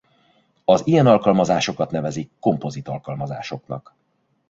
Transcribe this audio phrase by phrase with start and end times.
[0.65, 3.95] Az ilyen alkalmazásokat nevezik kompozit alkalmazásoknak.